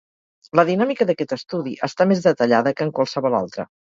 [0.59, 3.67] La dinàmica d'aquest estudi està més detallada que en qualsevol altre.